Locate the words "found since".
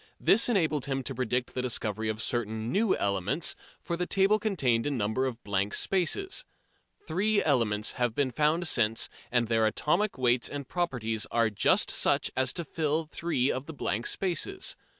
8.31-9.09